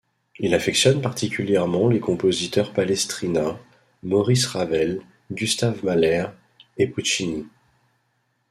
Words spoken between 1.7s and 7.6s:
les compositeurs Palestrina, Maurice Ravel, Gustav Mahler et Puccini.